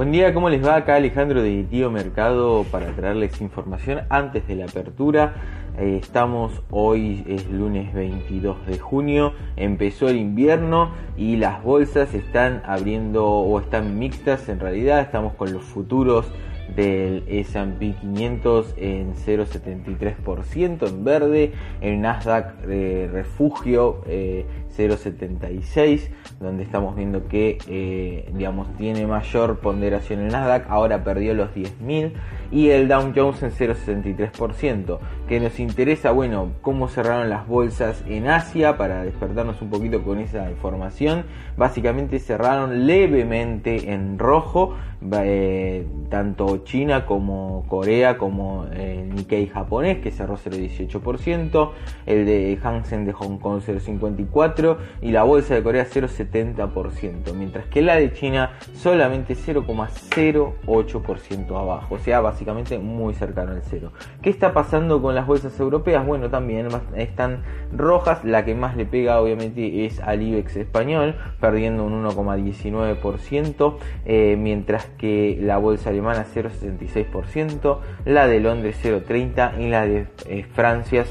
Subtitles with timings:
[0.00, 0.76] Buen día, ¿cómo les va?
[0.76, 5.34] Acá Alejandro de Tío Mercado para traerles información antes de la apertura.
[5.76, 12.62] Eh, estamos hoy, es lunes 22 de junio, empezó el invierno y las bolsas están
[12.64, 15.02] abriendo o están mixtas en realidad.
[15.02, 16.32] Estamos con los futuros
[16.74, 24.46] del S&P 500 en 0,73% en verde, el Nasdaq de refugio eh,
[24.76, 26.08] 0,76,
[26.40, 32.12] donde estamos viendo que eh, digamos tiene mayor ponderación el Nasdaq, ahora perdió los 10.000
[32.52, 34.98] y el Dow Jones en 0,63%,
[35.28, 40.18] que nos interesa, bueno, cómo cerraron las bolsas en Asia para despertarnos un poquito con
[40.18, 41.24] esa información.
[41.56, 44.74] Básicamente cerraron levemente en rojo,
[45.12, 51.70] eh, tanto China como Corea como el eh, Nikkei japonés que cerró 0,18%,
[52.06, 54.59] el de Hansen de Hong Kong 0,54%
[55.00, 61.98] y la bolsa de Corea 0,70%, mientras que la de China solamente 0,08% abajo, o
[61.98, 63.92] sea, básicamente muy cercano al cero.
[64.22, 66.04] ¿Qué está pasando con las bolsas europeas?
[66.04, 71.84] Bueno, también están rojas, la que más le pega obviamente es al IBEX español, perdiendo
[71.84, 79.86] un 1,19%, eh, mientras que la bolsa alemana 0,66%, la de Londres 0,30% y la
[79.86, 81.04] de eh, Francia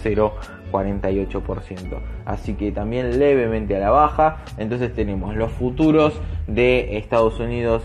[0.71, 1.99] 0,48%.
[2.25, 4.37] Así que también levemente a la baja.
[4.57, 7.83] Entonces tenemos los futuros de Estados Unidos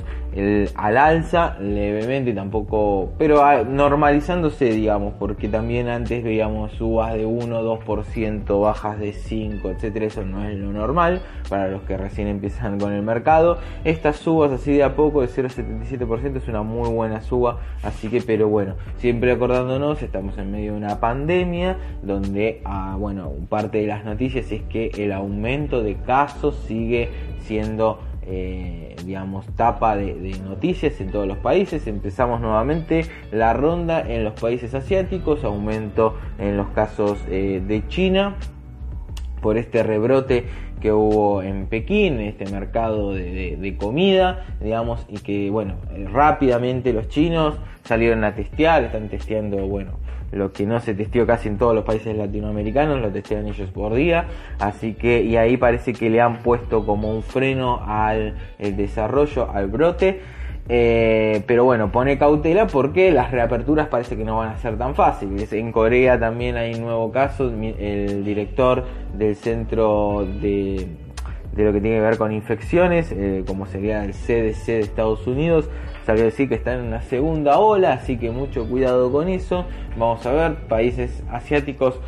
[0.74, 8.60] al alza levemente tampoco, pero normalizándose digamos, porque también antes veíamos subas de 1, 2%,
[8.60, 12.92] bajas de 5, etcétera, eso no es lo normal para los que recién empiezan con
[12.92, 13.58] el mercado.
[13.84, 18.20] Estas subas así de a poco de 0,77% es una muy buena suba, así que
[18.20, 23.86] pero bueno, siempre acordándonos, estamos en medio de una pandemia donde ah, bueno, parte de
[23.86, 27.08] las noticias es que el aumento de casos sigue
[27.44, 31.86] siendo eh, digamos, tapa de, noticias en todos los países.
[31.86, 38.36] Empezamos nuevamente la ronda en los países asiáticos, aumento en los casos eh, de China
[39.42, 40.46] por este rebrote
[40.80, 47.08] que hubo en Pekín, este mercado de, comida, digamos, y que, bueno, eh, rápidamente los
[47.08, 49.92] chinos salieron a testear, están testeando, bueno,
[50.34, 53.95] lo que no se testeó casi en todos los países latinoamericanos, lo testean ellos por
[53.95, 54.27] día,
[54.58, 59.50] así que y ahí parece que le han puesto como un freno al el desarrollo,
[59.50, 60.20] al brote.
[60.67, 64.94] Eh, pero bueno, pone cautela porque las reaperturas parece que no van a ser tan
[64.94, 65.52] fáciles.
[65.52, 67.50] En Corea también hay un nuevo caso.
[67.50, 70.89] El director del centro de,
[71.55, 75.27] de lo que tiene que ver con infecciones, eh, como sería el CDC de Estados
[75.27, 75.69] Unidos,
[76.05, 79.65] salió a decir que está en una segunda ola, así que mucho cuidado con eso.
[79.97, 82.01] Vamos a ver, países asiáticos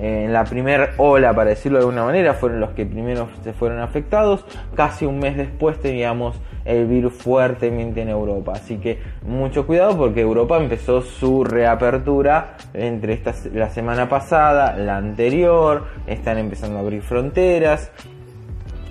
[0.00, 3.52] eh, en la primera ola, para decirlo de alguna manera, fueron los que primero se
[3.52, 4.44] fueron afectados.
[4.74, 8.52] Casi un mes después teníamos el virus fuertemente en Europa.
[8.54, 14.96] Así que mucho cuidado porque Europa empezó su reapertura entre esta, la semana pasada, la
[14.96, 17.90] anterior, están empezando a abrir fronteras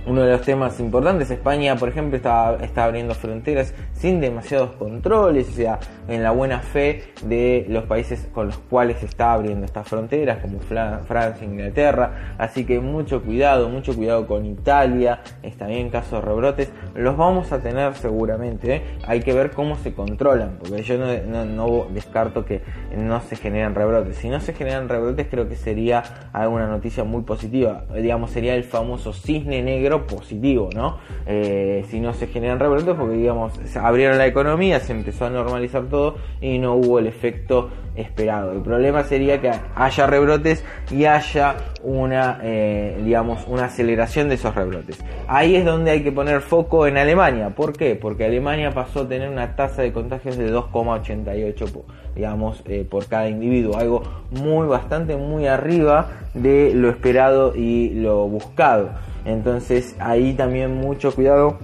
[0.06, 1.30] uno de los temas importantes.
[1.30, 6.60] España, por ejemplo, está, está abriendo fronteras sin demasiados controles, o sea, en la buena
[6.60, 12.36] fe de los países con los cuales está abriendo estas fronteras, como Francia, Inglaterra.
[12.38, 16.72] Así que mucho cuidado, mucho cuidado con Italia, está bien casos de rebrotes.
[16.96, 18.82] Los vamos a tener seguramente, ¿eh?
[19.06, 22.62] hay que ver cómo se controlan, porque yo no, descarto que
[22.98, 24.18] no se generen rebrotes.
[24.18, 27.86] Si no se generan rebrotes, creo que sería alguna noticia muy positiva.
[27.94, 30.98] Digamos, sería el famoso cisne negro positivo, ¿no?
[31.26, 35.84] Eh, si no se generan rebrotes, porque digamos, abrieron la economía, se empezó a normalizar
[35.86, 38.54] todo y no hubo el efecto esperado.
[38.54, 44.56] El problema sería que haya rebrotes y haya una, eh, digamos, una aceleración de esos
[44.56, 45.04] rebrotes.
[45.28, 47.50] Ahí es donde hay que poner foco en Alemania.
[47.50, 47.96] ¿Por qué?
[47.96, 51.84] Porque Alemania pasó a tener una tasa de contagios de 2,88,
[52.16, 53.78] digamos, eh, por cada individuo.
[53.78, 58.92] Algo muy, bastante, muy arriba de lo esperado y lo buscado.
[59.26, 61.58] Entonces ahí también mucho cuidado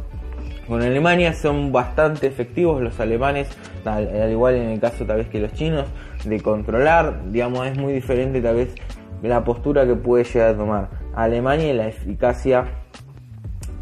[0.68, 3.48] con Alemania, son bastante efectivos los alemanes,
[3.86, 5.86] al, igual en el caso tal vez que los chinos,
[6.26, 8.76] de controlar, digamos, es muy diferente tal vez
[9.24, 12.66] la postura que puede llegar a tomar Alemania y la eficacia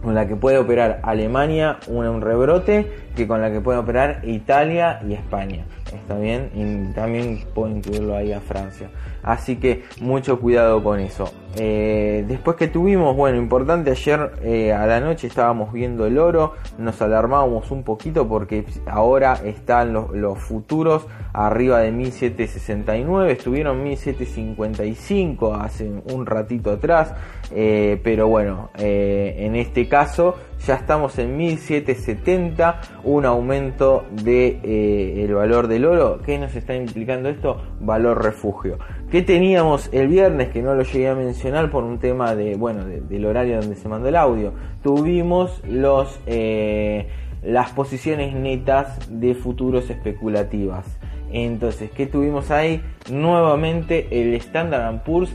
[0.04, 5.02] con la que puede operar Alemania un rebrote que con la que puede operar Italia
[5.08, 5.66] y España.
[5.94, 8.90] Está bien, y también puedo incluirlo ahí a Francia.
[9.24, 11.32] Así que mucho cuidado con eso.
[11.58, 16.54] Eh, después que tuvimos, bueno, importante, ayer eh, a la noche estábamos viendo el oro,
[16.78, 25.90] nos alarmábamos un poquito porque ahora están los, futuros arriba de 1769, estuvieron 1755 hace
[26.12, 27.14] un ratito atrás,
[27.52, 30.36] eh, pero bueno, en este caso
[30.66, 36.19] ya estamos en 1770, un aumento de eh, valor del oro.
[36.25, 37.62] ¿Qué nos está implicando esto?
[37.80, 38.80] Valor refugio.
[39.12, 42.84] ¿Qué teníamos el viernes que no lo llegué a mencionar por un tema de bueno
[42.86, 44.54] del horario donde se mandó el audio?
[44.81, 47.08] Tuvimos los eh,
[47.44, 50.98] las posiciones netas de futuros especulativas.
[51.31, 52.81] Entonces, ¿qué tuvimos ahí?
[53.12, 55.31] Nuevamente el Standard Poor's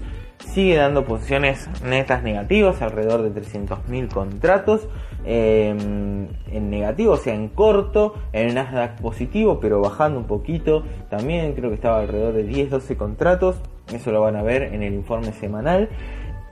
[0.47, 4.89] sigue dando posiciones netas negativas, alrededor de 300.000 contratos
[5.25, 10.83] em, en negativo, o sea, en corto, en el Nasdaq positivo, pero bajando un poquito,
[11.09, 13.57] también creo que estaba alrededor de 10-12 contratos,
[13.93, 15.89] eso lo van a ver en el informe semanal.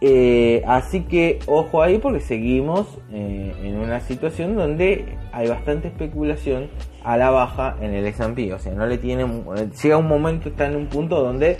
[0.00, 6.69] Eh, así que ojo ahí porque seguimos eh, en una situación donde hay bastante especulación
[7.02, 9.44] a la baja en el S&P, o sea, no le tienen,
[9.82, 11.56] llega un momento, está en un punto donde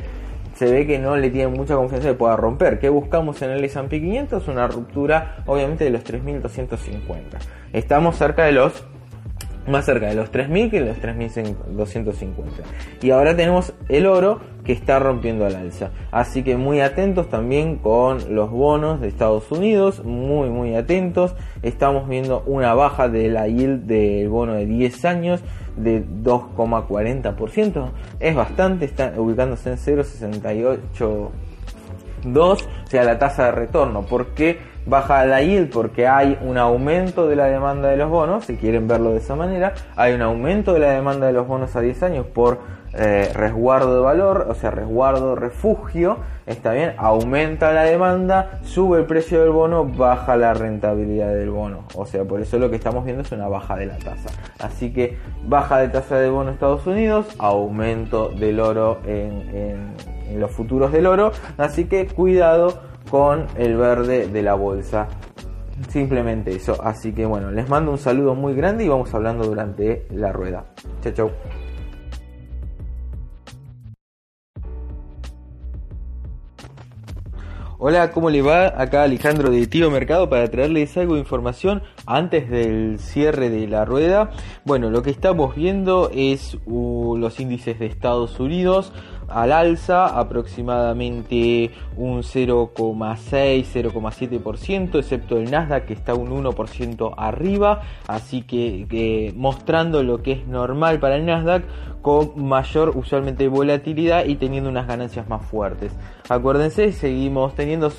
[0.59, 2.81] se ve que no le tienen mucha confianza de pueda romper.
[2.81, 4.49] ¿Qué buscamos en el S&P 500?
[4.49, 7.39] Una ruptura obviamente de los 3250.
[7.73, 8.85] Estamos cerca de los
[9.69, 12.35] más cerca de los 3.000 que los 3.250.
[13.03, 15.91] Y ahora tenemos el oro que está rompiendo al alza.
[16.11, 21.35] Así que muy atentos también con los bonos de Estados Unidos, muy muy atentos.
[21.63, 25.43] Estamos viendo una baja de la yield del bono de 10 años
[25.77, 27.91] de 2,40%.
[28.21, 31.31] Es bastante, está ubicándose en 0,68
[32.33, 34.03] 2, o sea, la tasa de retorno.
[34.03, 35.71] ¿Por qué baja la yield?
[35.71, 39.37] Porque hay un aumento de la demanda de los bonos, si quieren verlo de esa
[39.37, 42.59] manera, hay un aumento de la demanda de los bonos a 10 años por
[42.95, 49.05] eh, resguardo de valor, o sea, resguardo, refugio, está bien, aumenta la demanda, sube el
[49.05, 51.85] precio del bono, baja la rentabilidad del bono.
[51.95, 54.31] O sea, por eso lo que estamos viendo es una baja de la tasa.
[54.59, 59.93] Así que baja de tasa de bono Estados Unidos, aumento del oro en
[60.35, 61.33] los futuros del oro.
[61.57, 62.81] Así que cuidado
[63.11, 65.09] con el verde de la bolsa.
[65.89, 66.77] Simplemente eso.
[66.83, 70.65] Así que bueno, les mando un saludo muy grande y vamos hablando durante la rueda.
[71.03, 71.31] Chao, chao.
[77.81, 78.75] Hola, ¿cómo le va?
[78.77, 83.85] Acá Alejandro de Tío Mercado para traerles algo de información antes del cierre de la
[83.85, 84.33] rueda.
[84.65, 88.93] Bueno, lo que estamos viendo es uh, los índices de Estados Unidos
[89.29, 98.43] al alza, aproximadamente un 0,6, 0,7%, excepto el Nasdaq que está un 1% arriba, así
[98.43, 101.65] que mostrando lo que es normal para el Nasdaq
[102.03, 105.93] con mayor usualmente volatilidad y teniendo unas ganancias más fuertes.
[106.29, 107.91] Acuérdense, seguimos teniendo,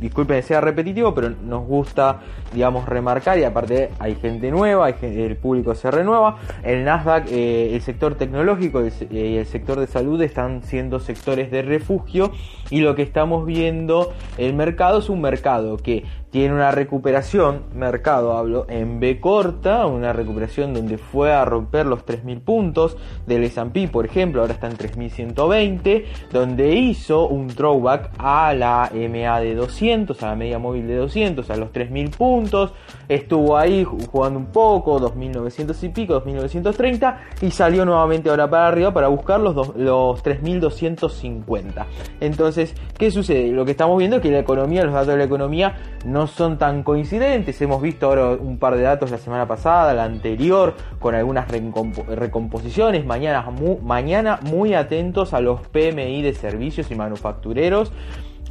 [0.00, 2.20] disculpen que sea repetitivo, pero nos gusta,
[2.52, 6.38] digamos, remarcar y aparte hay gente nueva, el público se renueva.
[6.64, 11.62] El Nasdaq, eh, el sector tecnológico y el sector de salud están siendo sectores de
[11.62, 12.32] refugio
[12.70, 16.04] y lo que estamos viendo, el mercado es un mercado que
[16.36, 22.04] tiene una recuperación, mercado hablo, en B corta, una recuperación donde fue a romper los
[22.04, 28.52] 3.000 puntos del S&P, por ejemplo, ahora está en 3.120, donde hizo un throwback a
[28.52, 32.74] la MA de 200, a la media móvil de 200, a los 3.000 puntos,
[33.08, 38.92] estuvo ahí jugando un poco, 2.900 y pico, 2.930, y salió nuevamente ahora para arriba
[38.92, 41.86] para buscar los, los 3.250.
[42.20, 43.48] Entonces, ¿qué sucede?
[43.52, 46.58] Lo que estamos viendo es que la economía, los datos de la economía no son
[46.58, 47.60] tan coincidentes.
[47.60, 53.04] Hemos visto ahora un par de datos la semana pasada, la anterior, con algunas recomposiciones.
[53.04, 53.44] Mañana,
[53.82, 57.92] mañana muy atentos a los PMI de servicios y manufactureros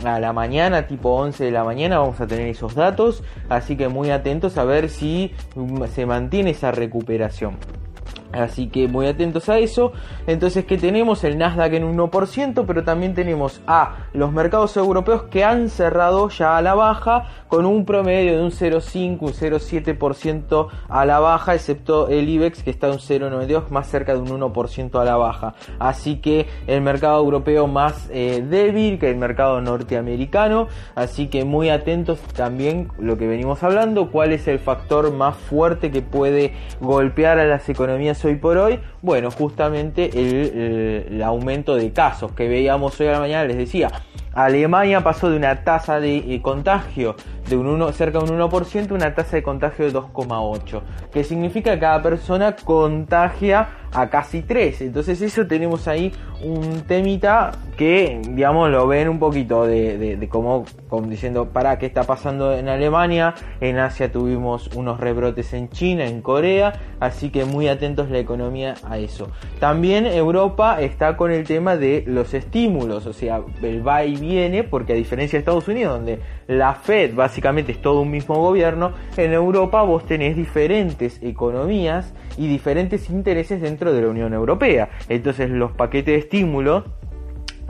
[0.04, 3.88] a la mañana, tipo 11 de la mañana, vamos a tener esos datos, así que
[3.88, 5.32] muy atentos a ver si
[5.94, 7.58] se mantiene esa recuperación.
[8.36, 9.94] Así que muy atentos a eso.
[10.28, 11.24] Entonces, que tenemos?
[11.24, 16.30] El Nasdaq en un 1%, pero también tenemos a los mercados europeos que han cerrado
[16.30, 21.56] ya a la baja con un promedio de un 0,5, un 0,7% a la baja,
[21.56, 25.16] excepto el IBEX que está en un 0,92, más cerca de un 1% a la
[25.16, 25.54] baja.
[25.80, 30.68] Así que el mercado europeo más eh, débil que el mercado norteamericano.
[30.96, 35.92] Así que muy atentos también lo que venimos hablando, cuál es el factor más fuerte
[35.92, 38.80] que puede golpear a las economías hoy por hoy?
[39.02, 43.90] Bueno, justamente el, aumento de casos que veíamos hoy a la mañana, les decía,
[44.34, 47.16] Alemania pasó de una tasa de eh, contagio
[47.48, 51.24] de un 1, cerca de un 1% a una tasa de contagio de 2,8, que
[51.24, 54.82] significa que cada persona contagia a casi 3.
[54.82, 56.12] Entonces eso tenemos ahí
[56.44, 60.66] un temita que, digamos, lo ven un poquito de, de, como,
[61.08, 66.22] diciendo, para qué está pasando en Alemania, en Asia tuvimos unos rebrotes en China, en
[66.22, 69.30] Corea, así que muy atentos la economía a eso.
[69.60, 74.64] También Europa está con el tema de los estímulos, o sea, el va y viene,
[74.64, 78.36] porque a diferencia de Estados Unidos, donde la Fed va básicamente es todo un mismo
[78.36, 84.88] gobierno, en Europa vos tenés diferentes economías y diferentes intereses dentro de la Unión Europea.
[85.10, 86.86] Entonces los paquetes de estímulo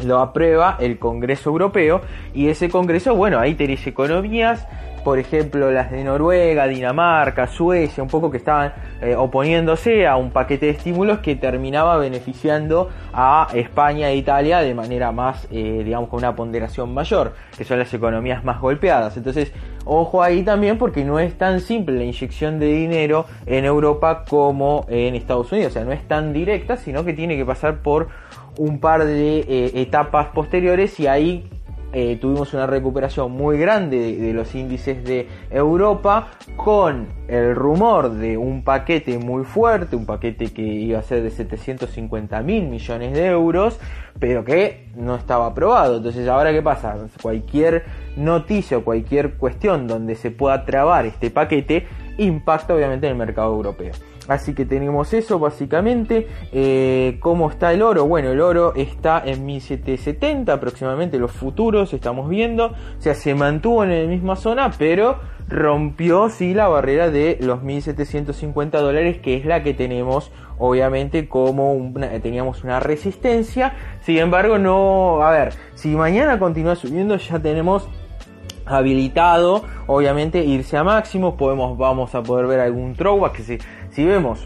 [0.03, 2.01] lo aprueba el Congreso Europeo
[2.33, 4.67] y ese Congreso, bueno, ahí tenéis economías
[5.05, 10.31] por ejemplo las de Noruega, Dinamarca, Suecia, un poco que estaban eh, oponiéndose a un
[10.31, 16.09] paquete de estímulos que terminaba beneficiando a España e Italia de manera más, eh, digamos,
[16.09, 19.15] con una ponderación mayor, que son las economías más golpeadas.
[19.15, 19.53] Entonces,
[19.85, 24.85] ojo ahí también porque no es tan simple la inyección de dinero en Europa como
[24.89, 28.09] en Estados Unidos, o sea, no es tan directa, sino que tiene que pasar por
[28.57, 31.47] un par de eh, etapas posteriores y ahí
[31.97, 38.35] eh, tuvimos una recuperación muy grande de, los índices de Europa con el rumor de
[38.35, 43.27] un paquete muy fuerte, un paquete que iba a ser de 750 mil millones de
[43.27, 43.79] euros,
[44.19, 45.95] pero que no estaba aprobado.
[45.95, 46.97] Entonces, ¿ahora qué pasa?
[47.21, 47.85] Cualquier
[48.17, 51.87] noticia o cualquier cuestión donde se pueda trabar este paquete
[52.17, 53.93] impacta obviamente en el mercado europeo.
[54.27, 56.27] Así que tenemos eso básicamente.
[56.51, 58.05] Eh, ¿Cómo está el oro?
[58.05, 61.19] Bueno, el oro está en 1770 aproximadamente.
[61.19, 62.67] Los futuros estamos viendo.
[62.67, 67.61] O sea, se mantuvo en la misma zona, pero rompió sí la barrera de los
[67.61, 73.73] 1750 dólares, que es la que tenemos obviamente como una, teníamos una resistencia.
[74.01, 75.21] Sin embargo, no.
[75.21, 77.87] A ver, si mañana continúa subiendo, ya tenemos
[78.65, 83.57] habilitado obviamente irse a máximo podemos vamos a poder ver algún throwback que si
[83.95, 84.45] si vemos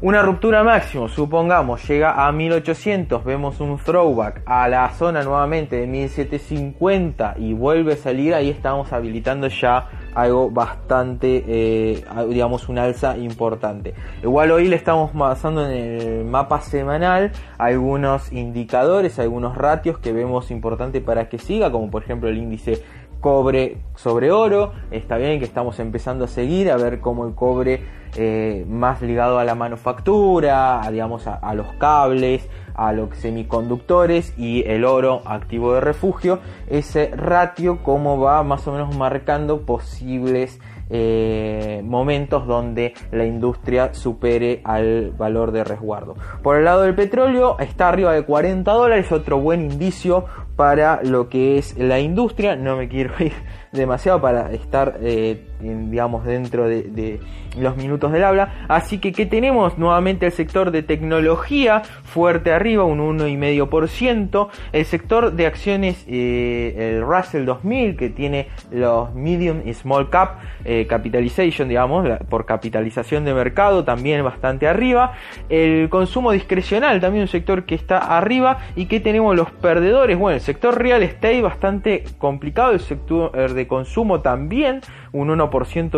[0.00, 5.86] una ruptura máximo, supongamos, llega a 1800, vemos un throwback a la zona nuevamente de
[5.86, 13.16] 1750 y vuelve a salir, ahí estamos habilitando ya algo bastante, eh, digamos, un alza
[13.16, 13.94] importante.
[14.24, 20.50] Igual hoy le estamos basando en el mapa semanal algunos indicadores, algunos ratios que vemos
[20.50, 22.82] importante para que siga, como por ejemplo el índice
[23.22, 24.72] cobre sobre oro.
[24.90, 27.80] Está bien que estamos empezando a seguir a ver cómo el cobre
[28.14, 34.64] eh, más ligado a la manufactura, a, digamos a, los cables, a los semiconductores y
[34.66, 40.60] el oro activo de refugio, ese ratio cómo va más o menos marcando posibles
[40.94, 46.14] eh, momentos donde la industria supere al valor de resguardo.
[46.42, 51.28] Por el lado del petróleo está arriba de 40 dólares, otro buen indicio para lo
[51.28, 52.56] que es la industria.
[52.56, 53.32] No me quiero ir
[53.72, 57.20] demasiado para estar, eh, digamos, dentro de,
[57.58, 58.64] los minutos del habla.
[58.68, 59.78] Así que, ¿qué tenemos?
[59.78, 64.48] Nuevamente el sector de tecnología fuerte arriba, un 1,5%.
[64.72, 70.40] El sector de acciones, eh, el Russell 2000, que tiene los medium y small cap
[70.64, 75.12] eh, capitalization, digamos, por capitalización de mercado, también bastante arriba.
[75.48, 78.58] El consumo discrecional, también un sector que está arriba.
[78.76, 80.18] Y que tenemos los perdedores.
[80.18, 84.80] Bueno, el sector real estate bastante complicado, el sector de consumo también,
[85.12, 85.51] un 1%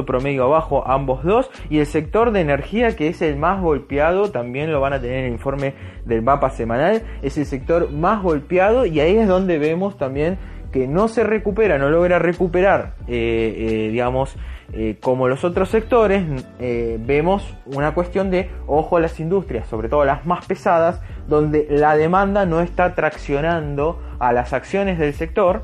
[0.05, 4.73] promedio abajo ambos dos, y el sector de energía que es el más golpeado, también
[4.73, 8.87] lo van a tener en el informe del mapa semanal, es el sector más golpeado.
[8.87, 10.39] Y ahí es donde vemos también
[10.75, 13.55] que no se recupera, no logra recuperar, eh,
[13.87, 14.35] eh, digamos,
[14.73, 16.25] eh, como los otros sectores,
[16.59, 21.97] vemos una cuestión de ojo a las industrias, sobre todo las más pesadas, donde la
[21.97, 25.63] demanda no está traccionando a las acciones del sector.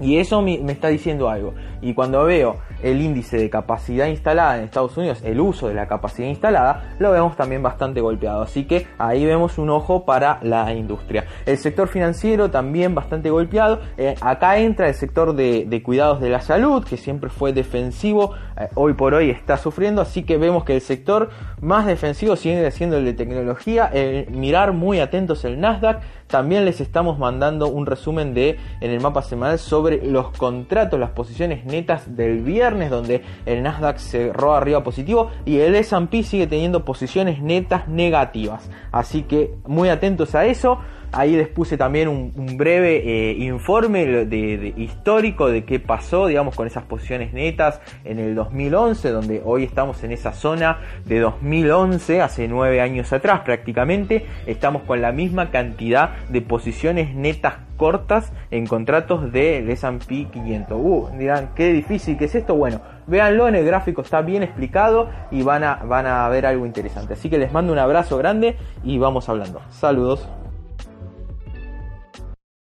[0.00, 1.54] Y eso me, está diciendo algo.
[1.80, 5.86] Y cuando veo el índice de capacidad instalada en Estados Unidos, el uso de la
[5.86, 8.42] capacidad instalada, lo vemos también bastante golpeado.
[8.42, 11.24] Así que ahí vemos un ojo para la industria.
[11.44, 13.80] El sector financiero también bastante golpeado.
[13.96, 18.68] Eh, acá entra el sector de, cuidados de la salud, que siempre fue defensivo, eh,
[18.74, 20.02] hoy por hoy está sufriendo.
[20.02, 21.30] Así que vemos que el sector
[21.60, 23.90] más defensivo sigue siendo el de tecnología.
[24.30, 26.00] Mirar muy atentos el Nasdaq.
[26.26, 31.10] También les estamos mandando un resumen de en el mapa semanal sobre los contratos, las
[31.10, 36.84] posiciones netas del viernes, donde el Nasdaq cerró arriba positivo y el S&P sigue teniendo
[36.84, 38.68] posiciones netas negativas.
[38.90, 40.80] Así que muy atentos a eso.
[41.12, 46.66] Ahí les puse también un, breve eh, informe de, histórico de qué pasó, digamos, con
[46.66, 52.48] esas posiciones netas en el 2011, donde hoy estamos en esa zona de 2011, hace
[52.48, 59.32] nueve años atrás prácticamente, estamos con la misma cantidad de posiciones netas cortas en contratos
[59.32, 60.78] del S&P 500.
[60.80, 62.54] Uh, dirán, qué difícil que es esto.
[62.54, 66.66] Bueno, véanlo en el gráfico, está bien explicado y van a, van a ver algo
[66.66, 67.14] interesante.
[67.14, 69.60] Así que les mando un abrazo grande y vamos hablando.
[69.70, 70.28] Saludos.